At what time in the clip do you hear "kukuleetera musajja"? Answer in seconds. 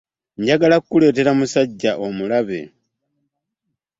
0.81-1.91